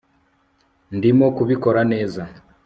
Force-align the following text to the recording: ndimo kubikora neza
ndimo 0.97 1.25
kubikora 1.37 1.81
neza 1.91 2.23